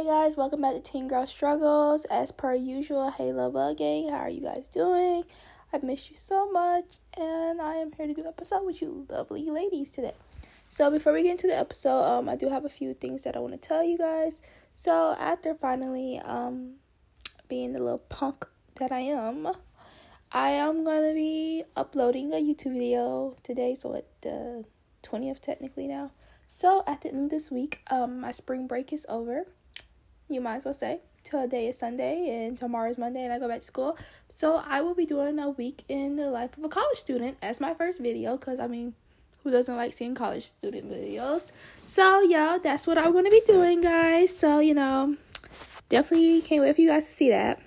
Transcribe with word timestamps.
Hey 0.00 0.06
guys, 0.06 0.34
welcome 0.34 0.62
back 0.62 0.72
to 0.72 0.80
Teen 0.80 1.08
Girl 1.08 1.26
Struggles. 1.26 2.06
As 2.06 2.32
per 2.32 2.54
usual, 2.54 3.10
hey 3.10 3.32
Love 3.34 3.52
Bug 3.52 3.76
Gang, 3.76 4.08
how 4.08 4.20
are 4.20 4.30
you 4.30 4.40
guys 4.40 4.66
doing? 4.66 5.24
I've 5.74 5.82
missed 5.82 6.08
you 6.08 6.16
so 6.16 6.50
much, 6.50 6.96
and 7.18 7.60
I 7.60 7.74
am 7.74 7.92
here 7.92 8.06
to 8.06 8.14
do 8.14 8.22
an 8.22 8.26
episode 8.26 8.64
with 8.64 8.80
you 8.80 9.04
lovely 9.10 9.50
ladies 9.50 9.90
today. 9.90 10.14
So 10.70 10.90
before 10.90 11.12
we 11.12 11.24
get 11.24 11.32
into 11.32 11.48
the 11.48 11.58
episode, 11.58 12.02
um, 12.02 12.30
I 12.30 12.36
do 12.36 12.48
have 12.48 12.64
a 12.64 12.70
few 12.70 12.94
things 12.94 13.24
that 13.24 13.36
I 13.36 13.40
want 13.40 13.52
to 13.52 13.58
tell 13.58 13.84
you 13.84 13.98
guys. 13.98 14.40
So 14.72 15.14
after 15.20 15.54
finally 15.54 16.18
um 16.24 16.76
being 17.48 17.74
the 17.74 17.80
little 17.80 17.98
punk 17.98 18.46
that 18.76 18.92
I 18.92 19.00
am, 19.00 19.48
I 20.32 20.48
am 20.48 20.82
gonna 20.82 21.12
be 21.12 21.64
uploading 21.76 22.32
a 22.32 22.36
YouTube 22.36 22.72
video 22.72 23.36
today. 23.42 23.74
So 23.74 23.94
at 23.94 24.06
the 24.22 24.64
twentieth 25.02 25.42
technically 25.42 25.86
now. 25.86 26.12
So 26.50 26.84
at 26.86 27.02
the 27.02 27.10
end 27.10 27.24
of 27.24 27.30
this 27.30 27.50
week, 27.50 27.80
um, 27.90 28.18
my 28.18 28.30
spring 28.30 28.66
break 28.66 28.94
is 28.94 29.04
over. 29.06 29.44
You 30.30 30.40
might 30.40 30.56
as 30.56 30.64
well 30.64 30.74
say 30.74 31.00
today 31.24 31.66
is 31.66 31.76
Sunday 31.76 32.30
and 32.30 32.56
tomorrow 32.56 32.88
is 32.88 32.96
Monday, 32.96 33.24
and 33.24 33.32
I 33.32 33.40
go 33.40 33.48
back 33.48 33.60
to 33.60 33.66
school. 33.66 33.98
So 34.28 34.62
I 34.64 34.80
will 34.80 34.94
be 34.94 35.04
doing 35.04 35.40
a 35.40 35.50
week 35.50 35.82
in 35.88 36.14
the 36.14 36.30
life 36.30 36.56
of 36.56 36.62
a 36.62 36.68
college 36.68 36.98
student 36.98 37.36
as 37.42 37.60
my 37.60 37.74
first 37.74 38.00
video. 38.00 38.36
Cause 38.36 38.60
I 38.60 38.68
mean, 38.68 38.94
who 39.42 39.50
doesn't 39.50 39.76
like 39.76 39.92
seeing 39.92 40.14
college 40.14 40.46
student 40.46 40.88
videos? 40.88 41.50
So 41.82 42.20
yeah, 42.20 42.58
that's 42.62 42.86
what 42.86 42.96
I'm 42.96 43.12
gonna 43.12 43.28
be 43.28 43.42
doing, 43.44 43.80
guys. 43.80 44.36
So 44.36 44.60
you 44.60 44.72
know, 44.72 45.16
definitely 45.88 46.42
can't 46.42 46.62
wait 46.62 46.76
for 46.76 46.80
you 46.80 46.90
guys 46.90 47.06
to 47.06 47.12
see 47.12 47.30
that. 47.30 47.60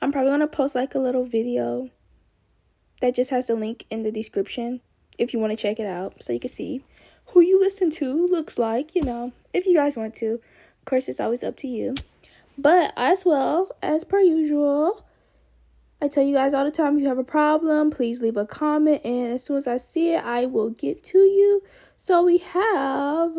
I'm 0.00 0.10
probably 0.10 0.30
gonna 0.30 0.48
post 0.48 0.74
like 0.74 0.94
a 0.94 0.98
little 0.98 1.24
video 1.24 1.90
that 3.02 3.14
just 3.14 3.30
has 3.30 3.48
the 3.48 3.54
link 3.54 3.84
in 3.90 4.02
the 4.02 4.10
description 4.10 4.80
if 5.18 5.34
you 5.34 5.38
want 5.38 5.50
to 5.50 5.56
check 5.56 5.78
it 5.78 5.86
out 5.86 6.22
so 6.22 6.32
you 6.32 6.40
can 6.40 6.48
see 6.48 6.82
who 7.26 7.40
you 7.40 7.60
listen 7.60 7.90
to 7.90 8.26
looks 8.26 8.58
like, 8.58 8.94
you 8.94 9.02
know, 9.02 9.32
if 9.52 9.66
you 9.66 9.74
guys 9.74 9.96
want 9.96 10.14
to. 10.16 10.40
Course, 10.90 11.08
it's 11.08 11.20
always 11.20 11.44
up 11.44 11.56
to 11.58 11.68
you. 11.68 11.94
But 12.58 12.92
as 12.96 13.24
well, 13.24 13.70
as 13.80 14.02
per 14.02 14.18
usual, 14.18 15.06
I 16.02 16.08
tell 16.08 16.24
you 16.24 16.34
guys 16.34 16.52
all 16.52 16.64
the 16.64 16.72
time 16.72 16.96
if 16.96 17.02
you 17.02 17.08
have 17.08 17.16
a 17.16 17.22
problem, 17.22 17.92
please 17.92 18.20
leave 18.20 18.36
a 18.36 18.44
comment. 18.44 19.00
And 19.04 19.34
as 19.34 19.44
soon 19.44 19.58
as 19.58 19.68
I 19.68 19.76
see 19.76 20.14
it, 20.14 20.24
I 20.24 20.46
will 20.46 20.70
get 20.70 21.04
to 21.04 21.18
you. 21.18 21.62
So 21.96 22.24
we 22.24 22.38
have 22.38 23.30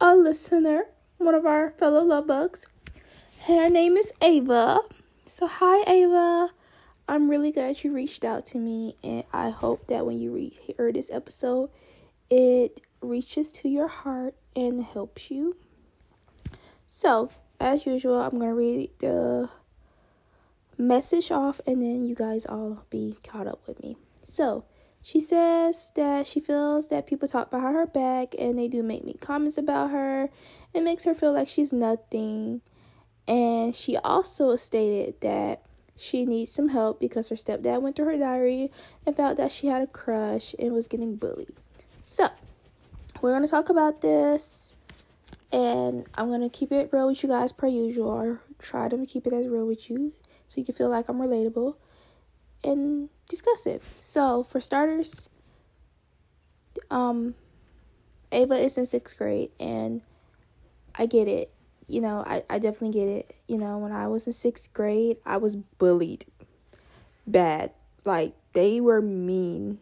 a 0.00 0.16
listener, 0.16 0.84
one 1.18 1.34
of 1.34 1.44
our 1.44 1.72
fellow 1.72 2.02
love 2.02 2.26
bugs. 2.26 2.66
Her 3.42 3.68
name 3.68 3.98
is 3.98 4.14
Ava. 4.22 4.80
So, 5.26 5.46
hi, 5.46 5.82
Ava. 5.86 6.52
I'm 7.06 7.28
really 7.28 7.52
glad 7.52 7.84
you 7.84 7.92
reached 7.92 8.24
out 8.24 8.46
to 8.46 8.58
me, 8.58 8.96
and 9.04 9.24
I 9.30 9.50
hope 9.50 9.88
that 9.88 10.06
when 10.06 10.18
you 10.18 10.32
re- 10.32 10.48
hear 10.48 10.90
this 10.90 11.10
episode, 11.10 11.68
it 12.30 12.80
reaches 13.00 13.52
to 13.52 13.68
your 13.68 13.88
heart 13.88 14.34
and 14.54 14.82
helps 14.82 15.30
you. 15.30 15.56
So, 16.86 17.30
as 17.60 17.86
usual, 17.86 18.20
I'm 18.20 18.38
going 18.38 18.50
to 18.50 18.54
read 18.54 18.90
the 18.98 19.50
message 20.76 21.30
off, 21.30 21.60
and 21.66 21.82
then 21.82 22.04
you 22.04 22.14
guys 22.14 22.46
all 22.46 22.84
be 22.90 23.16
caught 23.22 23.46
up 23.46 23.60
with 23.66 23.82
me. 23.82 23.96
So, 24.22 24.64
she 25.02 25.20
says 25.20 25.92
that 25.94 26.26
she 26.26 26.40
feels 26.40 26.88
that 26.88 27.06
people 27.06 27.28
talk 27.28 27.50
behind 27.50 27.74
her 27.76 27.86
back 27.86 28.34
and 28.38 28.58
they 28.58 28.68
do 28.68 28.82
make 28.82 29.04
me 29.04 29.14
comments 29.14 29.56
about 29.56 29.90
her. 29.90 30.28
It 30.74 30.82
makes 30.82 31.04
her 31.04 31.14
feel 31.14 31.32
like 31.32 31.48
she's 31.48 31.72
nothing. 31.72 32.60
And 33.26 33.74
she 33.74 33.96
also 33.96 34.56
stated 34.56 35.20
that 35.20 35.62
she 35.96 36.24
needs 36.24 36.50
some 36.50 36.68
help 36.68 37.00
because 37.00 37.28
her 37.28 37.36
stepdad 37.36 37.80
went 37.80 37.96
through 37.96 38.06
her 38.06 38.18
diary 38.18 38.70
and 39.06 39.16
found 39.16 39.36
that 39.38 39.50
she 39.50 39.68
had 39.68 39.82
a 39.82 39.86
crush 39.86 40.54
and 40.58 40.72
was 40.72 40.88
getting 40.88 41.16
bullied. 41.16 41.54
So, 42.02 42.28
we're 43.20 43.30
going 43.32 43.42
to 43.42 43.48
talk 43.48 43.68
about 43.68 44.00
this 44.02 44.76
and 45.52 46.06
I'm 46.14 46.28
going 46.28 46.42
to 46.42 46.48
keep 46.48 46.72
it 46.72 46.90
real 46.92 47.08
with 47.08 47.22
you 47.22 47.28
guys 47.28 47.52
per 47.52 47.66
usual 47.66 48.08
or 48.08 48.40
try 48.58 48.88
to 48.88 49.06
keep 49.06 49.26
it 49.26 49.32
as 49.32 49.46
real 49.48 49.66
with 49.66 49.88
you 49.90 50.12
so 50.48 50.60
you 50.60 50.64
can 50.64 50.74
feel 50.74 50.88
like 50.88 51.08
I'm 51.08 51.18
relatable 51.18 51.76
and 52.64 53.08
discuss 53.28 53.66
it. 53.66 53.82
So, 53.98 54.42
for 54.42 54.60
starters, 54.60 55.28
um 56.90 57.34
Ava 58.30 58.54
is 58.54 58.78
in 58.78 58.84
6th 58.84 59.16
grade 59.16 59.50
and 59.58 60.02
I 60.94 61.06
get 61.06 61.28
it 61.28 61.50
you 61.88 62.02
know, 62.02 62.22
I, 62.24 62.44
I 62.48 62.58
definitely 62.58 62.92
get 62.92 63.08
it. 63.08 63.34
You 63.48 63.56
know, 63.56 63.78
when 63.78 63.92
I 63.92 64.06
was 64.06 64.26
in 64.26 64.34
sixth 64.34 64.72
grade, 64.72 65.16
I 65.24 65.38
was 65.38 65.56
bullied 65.56 66.26
bad. 67.26 67.72
Like, 68.04 68.34
they 68.52 68.80
were 68.80 69.00
mean 69.00 69.78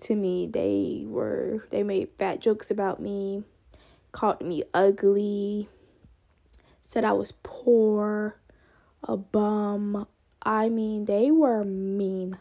to 0.00 0.14
me. 0.14 0.46
They 0.46 1.04
were, 1.06 1.66
they 1.70 1.82
made 1.82 2.10
fat 2.18 2.40
jokes 2.40 2.70
about 2.70 3.00
me, 3.00 3.44
called 4.12 4.40
me 4.40 4.62
ugly, 4.74 5.68
said 6.84 7.04
I 7.04 7.12
was 7.12 7.32
poor, 7.42 8.40
a 9.02 9.16
bum. 9.16 10.06
I 10.42 10.68
mean, 10.68 11.06
they 11.06 11.30
were 11.30 11.64
mean. 11.64 12.38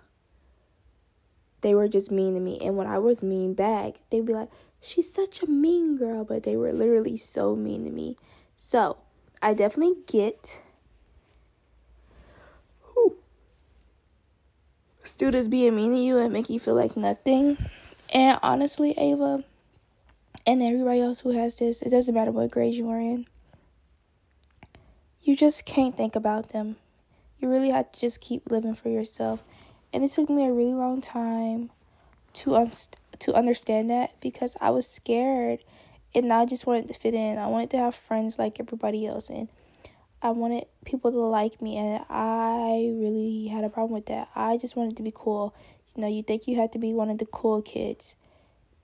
They 1.62 1.74
were 1.74 1.88
just 1.88 2.12
mean 2.12 2.36
to 2.36 2.40
me. 2.40 2.60
And 2.62 2.78
when 2.78 2.88
I 2.88 3.00
was 3.00 3.24
mean 3.24 3.54
back, 3.56 3.96
they'd 4.10 4.26
be 4.26 4.34
like, 4.34 4.50
she's 4.80 5.12
such 5.12 5.42
a 5.42 5.50
mean 5.50 5.98
girl. 5.98 6.24
But 6.24 6.44
they 6.44 6.56
were 6.56 6.72
literally 6.72 7.18
so 7.18 7.56
mean 7.56 7.86
to 7.86 7.92
me. 7.92 8.18
So, 8.56 8.98
I 9.42 9.54
definitely 9.54 9.96
get 10.08 10.62
students 15.08 15.48
being 15.48 15.76
mean 15.76 15.92
to 15.92 15.98
you 15.98 16.18
and 16.18 16.34
make 16.34 16.50
you 16.50 16.60
feel 16.60 16.76
like 16.76 16.96
nothing. 16.98 17.58
And 18.14 18.40
honestly, 18.44 18.94
Ava, 18.98 19.44
and 20.46 20.62
everybody 20.62 21.02
else 21.02 21.22
who 21.22 21.32
has 21.32 21.56
this, 21.58 21.82
it 21.82 21.90
doesn't 21.90 22.14
matter 22.14 22.32
what 22.32 22.52
grade 22.52 22.76
you 22.76 22.90
are 22.90 23.00
in. 23.00 23.26
You 25.22 25.36
just 25.36 25.66
can't 25.66 25.98
think 25.98 26.16
about 26.16 26.50
them. 26.50 26.76
You 27.40 27.50
really 27.50 27.70
have 27.70 27.92
to 27.92 28.00
just 28.00 28.22
keep 28.22 28.50
living 28.50 28.76
for 28.76 28.90
yourself. 28.90 29.44
And 29.92 30.04
it 30.04 30.12
took 30.12 30.30
me 30.30 30.46
a 30.46 30.52
really 30.52 30.74
long 30.74 31.02
time 31.02 31.72
to 32.34 32.56
un- 32.56 32.72
to 33.20 33.34
understand 33.34 33.90
that 33.90 34.20
because 34.20 34.58
I 34.60 34.70
was 34.70 34.88
scared 34.88 35.60
and 36.14 36.32
I 36.32 36.46
just 36.46 36.66
wanted 36.66 36.88
to 36.88 36.94
fit 36.94 37.14
in. 37.14 37.38
I 37.38 37.48
wanted 37.48 37.72
to 37.72 37.78
have 37.78 37.96
friends 37.96 38.38
like 38.40 38.60
everybody 38.60 39.06
else, 39.06 39.30
and 39.30 39.50
I 40.22 40.32
wanted 40.32 40.66
people 40.86 41.12
to 41.12 41.20
like 41.20 41.62
me, 41.62 41.78
and 41.78 42.04
I 42.10 42.92
really 42.94 43.48
had 43.48 43.64
a 43.64 43.70
problem 43.70 43.94
with 43.94 44.08
that. 44.08 44.30
I 44.36 44.58
just 44.58 44.76
wanted 44.76 44.98
to 44.98 45.04
be 45.04 45.14
cool. 45.14 45.54
You 45.96 46.02
know, 46.02 46.08
you 46.08 46.24
think 46.24 46.48
you 46.48 46.58
have 46.58 46.72
to 46.72 46.80
be 46.80 46.94
one 46.94 47.10
of 47.10 47.20
the 47.20 47.26
cool 47.26 47.62
kids. 47.62 48.16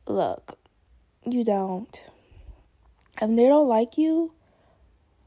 Look, 0.05 0.57
you 1.25 1.43
don't. 1.43 2.03
If 3.21 3.35
they 3.35 3.47
don't 3.47 3.67
like 3.67 3.97
you, 3.97 4.33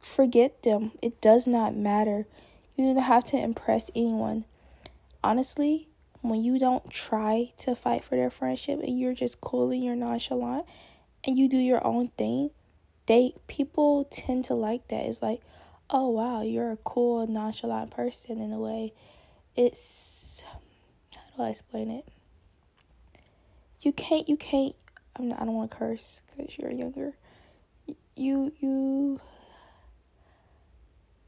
forget 0.01 0.63
them. 0.63 0.93
It 1.03 1.21
does 1.21 1.47
not 1.47 1.77
matter. 1.77 2.27
You 2.77 2.93
don't 2.93 3.03
have 3.03 3.25
to 3.25 3.37
impress 3.39 3.91
anyone. 3.95 4.45
Honestly, 5.23 5.89
when 6.23 6.43
you 6.43 6.59
don't 6.59 6.91
try 6.91 7.53
to 7.59 7.75
fight 7.77 8.03
for 8.03 8.17
their 8.17 8.31
friendship 8.31 8.81
and 8.81 8.99
you're 8.99 9.15
just 9.15 9.41
cool 9.41 9.71
and 9.71 9.85
you're 9.85 9.95
nonchalant 9.95 10.67
and 11.25 11.37
you 11.37 11.49
do 11.49 11.59
your 11.59 11.87
own 11.87 12.09
thing, 12.17 12.51
they 13.07 13.35
people 13.47 14.05
tend 14.11 14.45
to 14.47 14.55
like 14.55 14.89
that. 14.89 15.05
It's 15.05 15.23
like, 15.23 15.41
oh 15.91 16.09
wow, 16.09 16.43
you're 16.43 16.73
a 16.73 16.77
cool, 16.79 17.27
nonchalant 17.27 17.91
person 17.91 18.41
in 18.41 18.53
a 18.53 18.59
way. 18.59 18.93
It's 19.57 20.45
how 21.15 21.37
do 21.37 21.43
I 21.45 21.51
explain 21.51 21.91
it? 21.91 22.07
You 23.81 23.93
can't, 23.93 24.29
you 24.29 24.37
can't. 24.37 24.75
I'm 25.17 25.29
not, 25.29 25.41
I 25.41 25.45
don't 25.45 25.55
want 25.55 25.71
to 25.71 25.77
curse 25.77 26.23
because 26.37 26.59
you're 26.59 26.73
younger. 26.73 27.13
You 28.17 28.53
you. 28.61 29.21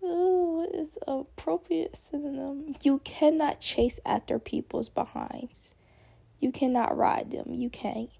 Oh, 0.02 0.58
what 0.58 0.74
is 0.74 0.98
appropriate 1.06 1.96
synonym? 1.96 2.76
You 2.82 3.00
cannot 3.00 3.60
chase 3.60 3.98
after 4.06 4.38
people's 4.38 4.88
behinds. 4.88 5.74
You 6.38 6.52
cannot 6.52 6.96
ride 6.96 7.30
them. 7.30 7.52
You 7.52 7.70
can't. 7.70 8.10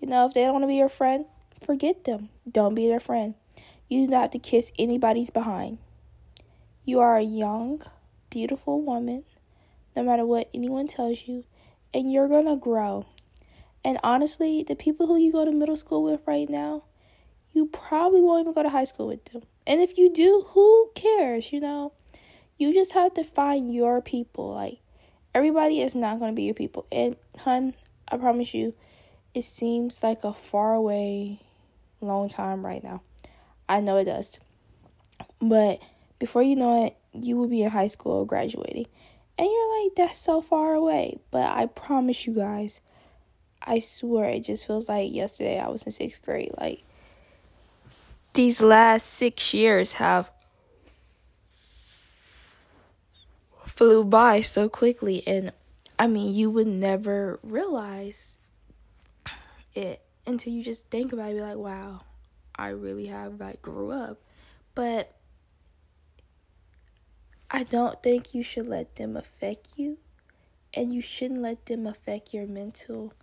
You 0.00 0.08
know, 0.08 0.26
if 0.26 0.34
they 0.34 0.42
don't 0.42 0.52
want 0.52 0.64
to 0.64 0.68
be 0.68 0.76
your 0.76 0.88
friend, 0.88 1.24
forget 1.64 2.04
them. 2.04 2.30
Don't 2.50 2.74
be 2.74 2.88
their 2.88 3.00
friend. 3.00 3.34
You 3.88 4.06
do 4.06 4.10
not 4.10 4.22
have 4.22 4.30
to 4.32 4.38
kiss 4.38 4.72
anybody's 4.78 5.30
behind. 5.30 5.78
You 6.86 7.00
are 7.00 7.16
a 7.16 7.22
young, 7.22 7.82
beautiful 8.30 8.80
woman, 8.80 9.24
no 9.96 10.04
matter 10.04 10.24
what 10.24 10.48
anyone 10.54 10.86
tells 10.86 11.26
you, 11.26 11.44
and 11.92 12.12
you're 12.12 12.28
going 12.28 12.46
to 12.46 12.54
grow. 12.54 13.06
And 13.84 13.98
honestly, 14.04 14.62
the 14.62 14.76
people 14.76 15.08
who 15.08 15.18
you 15.18 15.32
go 15.32 15.44
to 15.44 15.50
middle 15.50 15.76
school 15.76 16.04
with 16.04 16.20
right 16.26 16.48
now, 16.48 16.84
you 17.52 17.66
probably 17.66 18.20
won't 18.20 18.42
even 18.42 18.52
go 18.52 18.62
to 18.62 18.68
high 18.68 18.84
school 18.84 19.08
with 19.08 19.24
them. 19.24 19.42
And 19.66 19.80
if 19.80 19.98
you 19.98 20.12
do, 20.12 20.46
who 20.50 20.92
cares, 20.94 21.52
you 21.52 21.58
know? 21.58 21.92
You 22.56 22.72
just 22.72 22.92
have 22.92 23.14
to 23.14 23.24
find 23.24 23.74
your 23.74 24.00
people. 24.00 24.54
Like, 24.54 24.78
everybody 25.34 25.80
is 25.80 25.96
not 25.96 26.20
going 26.20 26.30
to 26.30 26.36
be 26.36 26.44
your 26.44 26.54
people. 26.54 26.86
And, 26.92 27.16
hun, 27.40 27.74
I 28.06 28.16
promise 28.16 28.54
you, 28.54 28.74
it 29.34 29.42
seems 29.42 30.04
like 30.04 30.22
a 30.22 30.32
far 30.32 30.74
away 30.74 31.40
long 32.00 32.28
time 32.28 32.64
right 32.64 32.84
now. 32.84 33.02
I 33.68 33.80
know 33.80 33.96
it 33.96 34.04
does. 34.04 34.38
But 35.40 35.80
before 36.18 36.42
you 36.42 36.56
know 36.56 36.86
it, 36.86 36.96
you 37.12 37.36
will 37.36 37.48
be 37.48 37.62
in 37.62 37.70
high 37.70 37.86
school 37.86 38.24
graduating. 38.24 38.86
And 39.38 39.46
you're 39.46 39.84
like, 39.84 39.94
that's 39.96 40.18
so 40.18 40.40
far 40.40 40.74
away. 40.74 41.18
But 41.30 41.50
I 41.50 41.66
promise 41.66 42.26
you 42.26 42.34
guys, 42.34 42.80
I 43.62 43.80
swear 43.80 44.30
it 44.30 44.44
just 44.44 44.66
feels 44.66 44.88
like 44.88 45.12
yesterday 45.12 45.58
I 45.58 45.68
was 45.68 45.82
in 45.82 45.92
sixth 45.92 46.22
grade. 46.22 46.52
Like, 46.58 46.84
these 48.36 48.62
last 48.62 49.06
six 49.06 49.54
years 49.54 49.94
have 49.94 50.30
flew 53.64 54.04
by 54.04 54.42
so 54.42 54.68
quickly 54.68 55.22
and 55.26 55.52
I 55.98 56.06
mean 56.06 56.34
you 56.34 56.50
would 56.50 56.66
never 56.66 57.40
realize 57.42 58.36
it 59.74 60.02
until 60.26 60.52
you 60.52 60.62
just 60.62 60.88
think 60.88 61.12
about 61.12 61.30
it 61.30 61.34
be 61.34 61.40
like 61.40 61.56
wow 61.56 62.02
I 62.54 62.68
really 62.68 63.06
have 63.06 63.40
like 63.40 63.60
grew 63.60 63.90
up 63.90 64.18
but 64.74 65.15
I 67.56 67.62
don't 67.62 68.02
think 68.02 68.34
you 68.34 68.42
should 68.42 68.66
let 68.66 68.96
them 68.96 69.16
affect 69.16 69.68
you 69.76 69.96
and 70.74 70.92
you 70.92 71.00
shouldn't 71.00 71.40
let 71.40 71.64
them 71.64 71.86
affect 71.86 72.34
your 72.34 72.46
mental 72.46 73.14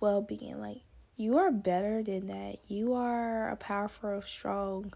well-being. 0.00 0.60
Like 0.60 0.80
you 1.16 1.38
are 1.38 1.52
better 1.52 2.02
than 2.02 2.26
that. 2.26 2.56
You 2.66 2.94
are 2.94 3.48
a 3.48 3.54
powerful 3.54 4.20
strong 4.22 4.94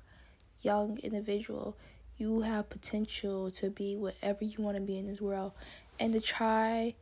young 0.62 0.98
individual. 0.98 1.76
You 2.18 2.40
have 2.40 2.68
potential 2.68 3.52
to 3.52 3.70
be 3.70 3.94
whatever 3.94 4.44
you 4.44 4.60
want 4.64 4.76
to 4.76 4.82
be 4.82 4.98
in 4.98 5.06
this 5.06 5.20
world. 5.20 5.52
And 6.00 6.12
to 6.14 6.20
try 6.20 6.94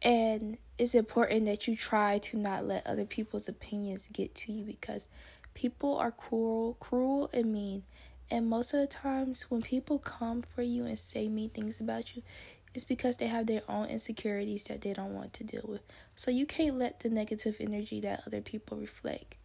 and 0.00 0.58
it's 0.78 0.94
important 0.94 1.46
that 1.46 1.66
you 1.66 1.74
try 1.74 2.18
to 2.18 2.36
not 2.38 2.64
let 2.64 2.86
other 2.86 3.04
people's 3.04 3.48
opinions 3.48 4.08
get 4.12 4.32
to 4.36 4.52
you 4.52 4.62
because 4.62 5.08
people 5.54 5.98
are 5.98 6.12
cruel 6.12 6.76
cruel 6.78 7.30
and 7.32 7.52
mean 7.52 7.82
and 8.30 8.48
most 8.48 8.72
of 8.74 8.80
the 8.80 8.86
times 8.86 9.50
when 9.50 9.62
people 9.62 9.98
come 9.98 10.42
for 10.42 10.62
you 10.62 10.84
and 10.84 10.98
say 10.98 11.28
mean 11.28 11.50
things 11.50 11.80
about 11.80 12.16
you 12.16 12.22
it's 12.74 12.84
because 12.84 13.18
they 13.18 13.28
have 13.28 13.46
their 13.46 13.62
own 13.68 13.86
insecurities 13.86 14.64
that 14.64 14.80
they 14.80 14.92
don't 14.92 15.14
want 15.14 15.32
to 15.32 15.44
deal 15.44 15.64
with 15.64 15.82
so 16.16 16.30
you 16.30 16.46
can't 16.46 16.78
let 16.78 17.00
the 17.00 17.08
negative 17.08 17.56
energy 17.60 18.00
that 18.00 18.22
other 18.26 18.40
people 18.40 18.76
reflect 18.78 19.36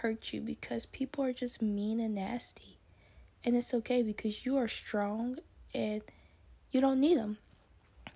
hurt 0.00 0.32
you 0.32 0.40
because 0.40 0.86
people 0.86 1.24
are 1.24 1.32
just 1.32 1.62
mean 1.62 1.98
and 1.98 2.14
nasty 2.14 2.76
and 3.46 3.54
it's 3.54 3.72
okay 3.72 4.02
because 4.02 4.44
you 4.44 4.56
are 4.56 4.68
strong 4.68 5.36
and 5.72 6.02
you 6.72 6.80
don't 6.80 7.00
need 7.00 7.16
them. 7.16 7.38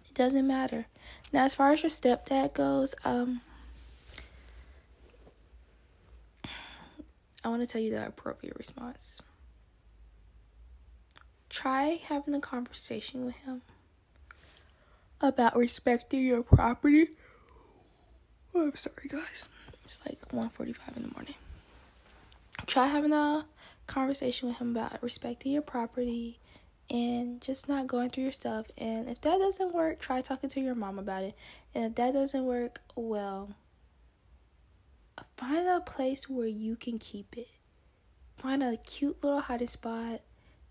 It 0.08 0.14
doesn't 0.14 0.46
matter. 0.46 0.86
Now, 1.32 1.44
as 1.44 1.54
far 1.54 1.72
as 1.72 1.82
your 1.82 1.90
stepdad 1.90 2.52
goes, 2.52 2.96
um, 3.04 3.40
I 7.44 7.48
want 7.48 7.62
to 7.62 7.66
tell 7.66 7.80
you 7.80 7.90
the 7.90 8.06
appropriate 8.06 8.56
response. 8.56 9.22
Try 11.50 12.00
having 12.04 12.34
a 12.34 12.40
conversation 12.40 13.26
with 13.26 13.34
him 13.34 13.62
about 15.20 15.56
respecting 15.56 16.24
your 16.24 16.44
property. 16.44 17.08
Oh, 18.54 18.68
I'm 18.68 18.76
sorry, 18.76 19.08
guys. 19.08 19.48
It's 19.84 20.00
like 20.06 20.20
1:45 20.32 20.96
in 20.96 21.02
the 21.02 21.08
morning. 21.12 21.34
Try 22.66 22.86
having 22.86 23.12
a 23.12 23.46
conversation 23.88 24.48
with 24.48 24.58
him 24.58 24.70
about 24.76 25.02
respecting 25.02 25.50
your 25.52 25.62
property 25.62 26.38
and 26.88 27.40
just 27.40 27.68
not 27.68 27.88
going 27.88 28.10
through 28.10 28.24
your 28.24 28.32
stuff. 28.32 28.66
And 28.78 29.08
if 29.08 29.20
that 29.22 29.38
doesn't 29.38 29.74
work, 29.74 29.98
try 29.98 30.20
talking 30.22 30.50
to 30.50 30.60
your 30.60 30.76
mom 30.76 30.98
about 30.98 31.24
it. 31.24 31.34
And 31.74 31.84
if 31.84 31.94
that 31.96 32.12
doesn't 32.12 32.44
work, 32.44 32.80
well, 32.94 33.54
find 35.36 35.66
a 35.66 35.80
place 35.80 36.28
where 36.28 36.46
you 36.46 36.76
can 36.76 36.98
keep 36.98 37.36
it. 37.36 37.48
Find 38.36 38.62
a 38.62 38.76
cute 38.76 39.22
little 39.22 39.40
hiding 39.40 39.66
spot 39.66 40.20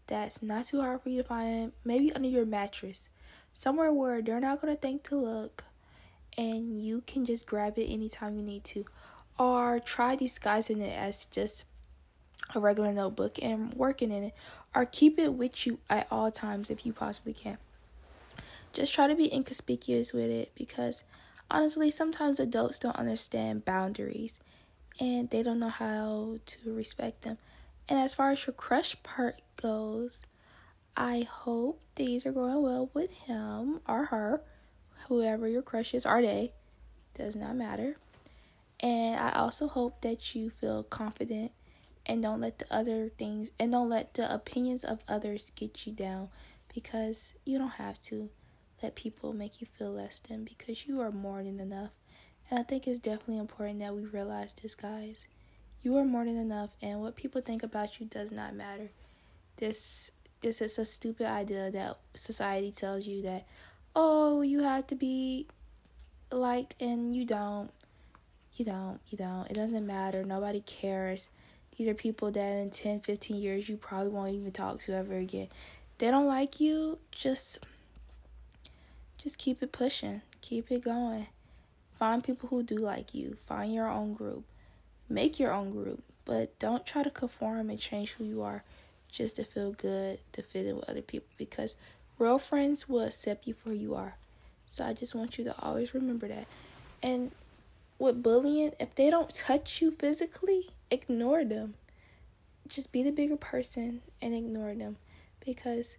that's 0.10 0.42
not 0.42 0.66
too 0.66 0.82
hard 0.82 1.02
for 1.02 1.10
you 1.10 1.22
to 1.22 1.28
find, 1.28 1.72
maybe 1.86 2.12
under 2.12 2.28
your 2.28 2.46
mattress, 2.46 3.08
somewhere 3.54 3.94
where 3.94 4.22
they're 4.22 4.40
not 4.40 4.60
going 4.60 4.74
to 4.74 4.82
think 4.82 5.04
to 5.04 5.16
look, 5.16 5.64
and 6.38 6.84
you 6.84 7.04
can 7.06 7.26
just 7.26 7.46
grab 7.46 7.78
it 7.78 7.86
anytime 7.86 8.36
you 8.36 8.44
need 8.44 8.64
to. 8.66 8.86
Or 9.38 9.80
try 9.80 10.16
disguising 10.16 10.82
it 10.82 10.98
as 10.98 11.26
just 11.26 11.66
a 12.54 12.60
regular 12.60 12.92
notebook 12.92 13.38
and 13.42 13.74
working 13.74 14.12
in 14.12 14.24
it, 14.24 14.34
or 14.76 14.86
keep 14.86 15.18
it 15.20 15.34
with 15.34 15.66
you 15.66 15.80
at 15.90 16.08
all 16.12 16.32
times 16.32 16.70
if 16.70 16.86
you 16.86 16.92
possibly 16.92 17.34
can. 17.34 17.58
Just 18.74 18.94
try 18.94 19.08
to 19.08 19.16
be 19.16 19.34
inconspicuous 19.34 20.12
with 20.12 20.30
it 20.30 20.52
because 20.56 21.04
honestly, 21.50 21.90
sometimes 21.90 22.40
adults 22.40 22.80
don't 22.80 22.96
understand 22.96 23.66
boundaries 23.66 24.40
and 25.00 25.30
they 25.30 25.42
don't 25.42 25.60
know 25.60 25.70
how 25.70 26.40
to 26.46 26.74
respect 26.74 27.22
them. 27.22 27.38
And 27.90 27.98
as 28.00 28.14
far 28.14 28.30
as 28.30 28.46
your 28.46 28.54
crush 28.54 28.96
part 29.02 29.42
goes, 29.60 30.24
I 30.96 31.28
hope 31.30 31.82
things 31.96 32.26
are 32.26 32.32
going 32.32 32.62
well 32.62 32.92
with 32.94 33.12
him 33.12 33.82
or 33.88 34.06
her, 34.06 34.44
whoever 35.08 35.48
your 35.48 35.64
crush 35.64 35.96
is, 35.96 36.06
are 36.06 36.22
they, 36.22 36.54
does 37.18 37.36
not 37.36 37.56
matter. 37.56 37.98
And 38.80 39.20
I 39.20 39.32
also 39.32 39.68
hope 39.68 40.02
that 40.02 40.36
you 40.36 40.52
feel 40.52 40.84
confident 40.84 41.52
and 42.06 42.22
don't 42.22 42.42
let 42.42 42.60
the 42.60 42.72
other 42.72 43.10
things 43.10 43.50
and 43.60 43.72
don't 43.72 43.90
let 43.90 44.14
the 44.14 44.32
opinions 44.32 44.84
of 44.84 45.00
others 45.08 45.52
get 45.56 45.88
you 45.88 45.92
down 45.92 46.30
because 46.74 47.34
you 47.44 47.58
don't 47.58 47.72
have 47.72 48.00
to 48.04 48.30
let 48.84 48.96
people 48.96 49.34
make 49.34 49.60
you 49.60 49.68
feel 49.68 49.92
less 49.92 50.20
than 50.20 50.44
because 50.44 50.88
you 50.88 51.02
are 51.02 51.12
more 51.12 51.44
than 51.44 51.60
enough. 51.60 51.92
And 52.50 52.60
I 52.60 52.64
think 52.64 52.88
it's 52.88 53.00
definitely 53.00 53.40
important 53.40 53.80
that 53.80 53.96
we 53.96 54.06
realize 54.06 54.54
this, 54.54 54.76
guys. 54.76 55.28
You 55.82 55.96
are 55.98 56.06
more 56.06 56.26
than 56.26 56.38
enough, 56.38 56.72
and 56.82 57.02
what 57.02 57.16
people 57.16 57.42
think 57.42 57.64
about 57.64 58.00
you 58.00 58.06
does 58.06 58.32
not 58.32 58.54
matter. 58.56 58.90
This 59.58 60.12
this 60.42 60.62
is 60.62 60.80
a 60.80 60.86
stupid 60.86 61.28
idea 61.28 61.70
that 61.72 61.98
society 62.14 62.72
tells 62.72 63.06
you 63.06 63.22
that 63.24 63.46
oh 63.94 64.42
you 64.42 64.62
have 64.62 64.88
to 64.88 64.96
be 64.96 65.46
liked 66.32 66.76
and 66.80 67.14
you 67.14 67.26
don't 67.26 67.72
you 68.56 68.64
don't 68.64 69.00
you 69.10 69.18
don't 69.18 69.50
it 69.50 69.56
doesn't 69.56 69.86
matter 69.86 70.24
nobody 70.24 70.62
cares 70.62 71.30
these 71.80 71.88
are 71.88 71.94
people 71.94 72.30
that 72.30 72.58
in 72.58 72.72
10, 72.72 73.00
15 73.00 73.38
years 73.38 73.70
you 73.70 73.78
probably 73.78 74.10
won't 74.10 74.34
even 74.34 74.52
talk 74.52 74.80
to 74.80 74.94
ever 74.94 75.16
again. 75.16 75.48
they 75.98 76.12
don't 76.12 76.28
like 76.28 76.60
you, 76.60 77.00
just 77.10 77.66
just 79.18 79.38
keep 79.38 79.64
it 79.64 79.72
pushing. 79.72 80.22
Keep 80.42 80.72
it 80.72 80.84
going. 80.84 81.28
Find 81.98 82.22
people 82.22 82.50
who 82.50 82.64
do 82.64 82.76
like 82.76 83.14
you. 83.14 83.38
Find 83.48 83.74
your 83.74 83.88
own 83.88 84.14
group. 84.14 84.44
Make 85.10 85.40
your 85.40 85.52
own 85.52 85.72
group, 85.72 86.04
but 86.26 86.58
don't 86.60 86.86
try 86.86 87.04
to 87.04 87.10
conform 87.10 87.70
and 87.70 87.80
change 87.80 88.12
who 88.12 88.24
you 88.24 88.44
are 88.44 88.64
just 89.12 89.38
to 89.38 89.44
feel 89.44 89.72
good, 89.72 90.20
to 90.34 90.44
fit 90.44 90.66
in 90.66 90.76
with 90.76 90.90
other 90.90 91.02
people 91.02 91.30
because 91.38 91.76
real 92.20 92.38
friends 92.38 92.88
will 92.88 93.02
accept 93.02 93.48
you 93.48 93.54
for 93.54 93.70
who 93.70 93.76
you 93.76 93.96
are. 93.96 94.16
So 94.68 94.86
I 94.86 94.94
just 94.94 95.16
want 95.16 95.38
you 95.38 95.44
to 95.46 95.56
always 95.60 95.94
remember 95.94 96.28
that. 96.28 96.46
And 97.02 97.32
with 97.98 98.22
bullying, 98.22 98.74
if 98.80 98.94
they 98.94 99.10
don't 99.10 99.34
touch 99.34 99.82
you 99.82 99.90
physically, 99.90 100.70
ignore 100.92 101.44
them. 101.44 101.74
Just 102.68 102.92
be 102.92 103.02
the 103.02 103.12
bigger 103.12 103.36
person 103.36 104.02
and 104.22 104.36
ignore 104.36 104.76
them 104.76 104.98
because 105.44 105.98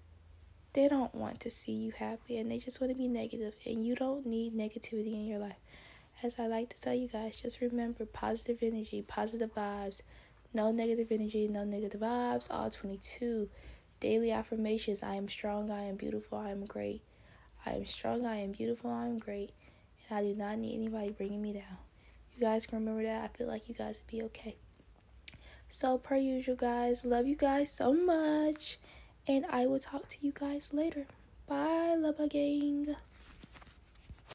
they 0.73 0.87
don't 0.89 1.15
want 1.15 1.41
to 1.41 1.51
see 1.51 1.73
you 1.73 1.91
happy 1.91 2.39
and 2.39 2.51
they 2.51 2.59
just 2.59 2.81
want 2.81 2.93
to 2.93 2.97
be 2.97 3.09
negative 3.09 3.55
and 3.67 3.85
you 3.85 3.97
don't 3.97 4.25
need 4.25 4.57
negativity 4.57 5.15
in 5.15 5.27
your 5.27 5.41
life. 5.41 5.57
As 6.23 6.39
I 6.39 6.47
like 6.47 6.69
to 6.75 6.81
tell 6.81 6.95
you 6.95 7.09
guys, 7.09 7.37
just 7.37 7.63
remember 7.63 8.05
positive 8.05 8.59
energy, 8.61 9.01
positive 9.01 9.55
vibes, 9.55 10.03
no 10.53 10.71
negative 10.71 11.09
energy, 11.11 11.49
no 11.49 11.65
negative 11.65 12.03
vibes, 12.03 12.47
all 12.51 12.69
22. 12.69 13.49
Daily 14.01 14.31
affirmations 14.31 15.03
I 15.03 15.15
am 15.15 15.29
strong, 15.29 15.71
I 15.71 15.85
am 15.85 15.97
beautiful, 15.97 16.37
I 16.37 16.51
am 16.51 16.67
great. 16.67 17.01
I 17.65 17.73
am 17.73 17.87
strong, 17.87 18.27
I 18.27 18.37
am 18.37 18.53
beautiful, 18.53 18.91
I 18.91 19.07
am 19.07 19.19
great. 19.19 19.53
And 20.09 20.19
I 20.19 20.23
do 20.23 20.35
not 20.35 20.59
need 20.59 20.75
anybody 20.75 21.11
bringing 21.11 21.41
me 21.41 21.55
down. 21.55 21.79
You 22.35 22.41
guys 22.41 22.67
can 22.67 22.81
remember 22.81 23.03
that. 23.03 23.25
I 23.25 23.37
feel 23.37 23.47
like 23.47 23.69
you 23.69 23.75
guys 23.75 24.03
would 24.03 24.11
be 24.11 24.23
okay. 24.25 24.57
So, 25.71 25.97
per 25.97 26.17
usual, 26.17 26.57
guys, 26.57 27.05
love 27.05 27.27
you 27.27 27.37
guys 27.37 27.73
so 27.73 27.95
much. 27.95 28.79
And 29.27 29.47
I 29.49 29.67
will 29.67 29.79
talk 29.79 30.09
to 30.09 30.17
you 30.21 30.33
guys 30.33 30.71
later. 30.73 31.07
Bye, 31.47 31.95
Love 31.97 32.19
Bug 32.19 32.31
Gang. 32.31 32.95